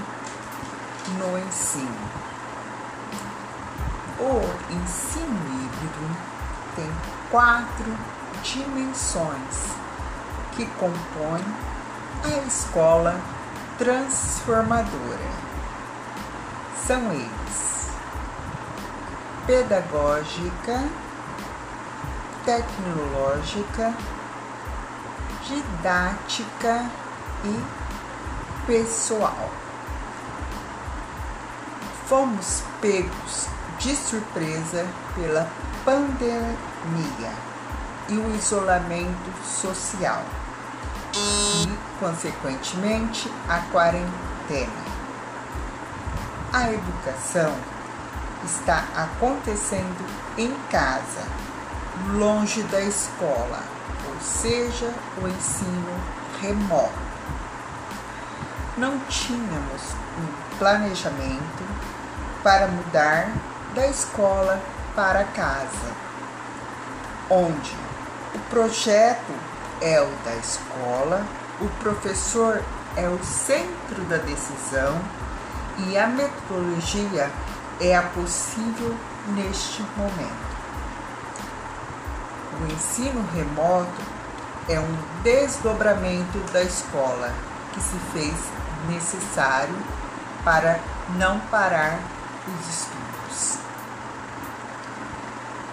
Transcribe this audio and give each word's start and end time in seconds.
no 1.18 1.38
ensino. 1.38 2.23
O 4.26 4.40
ensino 4.72 5.38
híbrido 5.52 6.16
tem 6.74 6.90
quatro 7.30 7.94
dimensões 8.42 9.66
que 10.52 10.64
compõem 10.64 11.44
a 12.24 12.46
escola 12.46 13.20
transformadora. 13.76 15.28
São 16.86 17.12
eles: 17.12 17.90
pedagógica, 19.46 20.88
tecnológica, 22.46 23.92
didática 25.46 26.90
e 27.44 27.62
pessoal. 28.66 29.50
Fomos 32.06 32.62
pegos 32.80 33.48
de 33.84 33.94
surpresa 33.94 34.86
pela 35.14 35.46
pandemia 35.84 37.30
e 38.08 38.14
o 38.16 38.34
isolamento 38.34 39.30
social 39.44 40.24
e, 41.14 41.68
consequentemente, 42.00 43.30
a 43.46 43.58
quarentena. 43.70 44.94
A 46.50 46.72
educação 46.72 47.54
está 48.42 48.86
acontecendo 48.96 50.06
em 50.38 50.50
casa, 50.70 51.26
longe 52.14 52.62
da 52.62 52.80
escola, 52.80 53.62
ou 54.08 54.18
seja, 54.22 54.94
o 55.22 55.28
ensino 55.28 56.00
remoto. 56.40 57.04
Não 58.78 58.98
tínhamos 59.10 59.82
um 60.18 60.58
planejamento 60.58 61.64
para 62.42 62.66
mudar 62.66 63.28
da 63.74 63.86
escola 63.88 64.60
para 64.94 65.24
casa, 65.24 65.92
onde 67.28 67.76
o 68.34 68.38
projeto 68.50 69.32
é 69.80 70.00
o 70.00 70.08
da 70.24 70.34
escola, 70.36 71.26
o 71.60 71.68
professor 71.82 72.62
é 72.96 73.08
o 73.08 73.22
centro 73.24 74.02
da 74.08 74.18
decisão 74.18 75.00
e 75.88 75.98
a 75.98 76.06
metodologia 76.06 77.30
é 77.80 77.96
a 77.96 78.02
possível 78.02 78.94
neste 79.34 79.82
momento. 79.96 80.54
O 82.60 82.72
ensino 82.72 83.26
remoto 83.34 84.02
é 84.68 84.78
um 84.78 85.22
desdobramento 85.22 86.38
da 86.52 86.62
escola 86.62 87.32
que 87.72 87.80
se 87.80 87.98
fez 88.12 88.34
necessário 88.88 89.76
para 90.44 90.78
não 91.18 91.40
parar 91.50 91.98
os 92.46 92.68
estudos. 92.68 93.13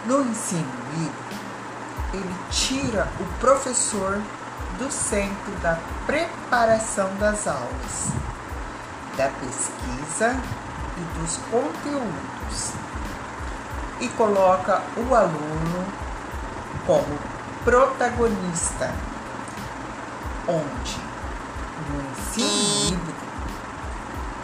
No 0.06 0.22
ensino 0.22 0.72
livre, 0.96 1.38
ele 2.14 2.36
tira 2.50 3.08
o 3.20 3.40
professor 3.40 4.20
do 4.80 4.92
centro 4.92 5.52
da 5.62 5.78
preparação 6.08 7.14
das 7.18 7.48
aulas, 7.48 8.10
da 9.16 9.30
pesquisa 9.30 10.36
e 10.98 11.20
dos 11.20 11.38
conteúdos 11.52 12.74
e 14.00 14.10
coloca 14.10 14.82
o 14.98 15.16
aluno 15.16 15.86
como 16.88 17.20
protagonista, 17.64 18.92
onde 20.48 20.98
no 21.88 22.12
ensino 22.12 22.88
híbrido 22.88 23.32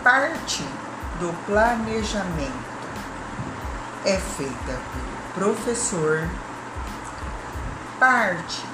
parte 0.03 0.63
do 1.19 1.33
planejamento 1.47 2.77
é 4.05 4.17
feita 4.17 4.53
pelo 4.63 5.16
professor, 5.37 6.27
parte 7.99 8.65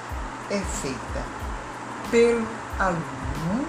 é 0.50 0.60
feita 0.60 1.22
pelo 2.10 2.48
aluno 2.80 3.68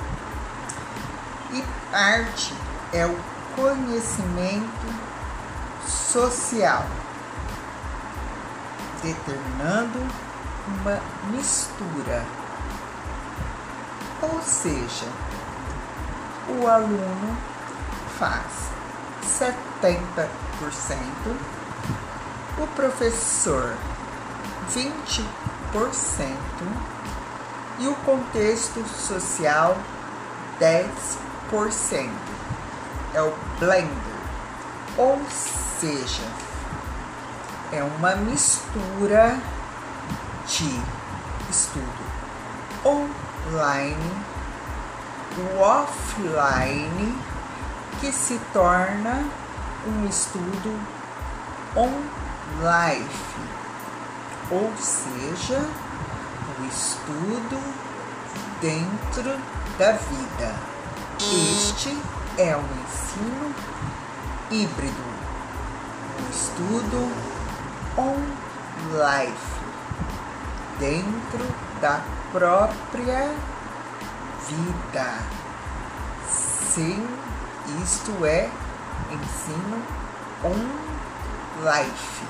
e 1.52 1.64
parte 1.90 2.54
é 2.92 3.04
o 3.04 3.18
conhecimento 3.56 4.86
social, 5.88 6.86
determinando 9.02 9.98
uma 10.68 11.00
mistura. 11.32 12.24
Ou 14.22 14.40
seja, 14.40 15.06
o 16.48 16.68
aluno 16.68 17.36
faz 18.18 18.70
70%, 19.24 20.28
o 22.58 22.66
professor 22.68 23.74
20% 24.72 25.24
e 27.78 27.88
o 27.88 27.94
contexto 27.96 28.84
social 28.86 29.76
10%. 30.60 32.10
É 33.12 33.22
o 33.22 33.32
blender, 33.60 33.88
ou 34.96 35.20
seja, 35.80 36.22
é 37.72 37.82
uma 37.82 38.16
mistura 38.16 39.38
de 40.46 40.80
estudo 41.50 42.04
online, 42.84 44.12
o 45.38 45.60
offline 45.60 47.18
que 48.00 48.12
se 48.12 48.40
torna 48.52 49.24
um 49.86 50.06
estudo 50.08 50.78
on 51.76 51.92
life, 52.60 53.40
ou 54.50 54.72
seja, 54.76 55.60
o 56.58 56.64
estudo 56.66 57.60
dentro 58.60 59.38
da 59.78 59.92
vida. 59.92 60.54
Este 61.18 61.96
é 62.38 62.56
o 62.56 62.60
ensino 62.60 63.54
híbrido, 64.50 65.04
o 66.18 66.30
estudo 66.30 67.12
on 67.96 68.16
life, 68.92 69.60
dentro 70.78 71.46
da 71.80 72.00
própria 72.32 73.34
vida. 74.48 75.18
Sim, 76.28 77.06
isto 77.82 78.24
é 78.24 78.50
ensino 79.10 79.82
on 80.44 81.13
life. 81.62 82.20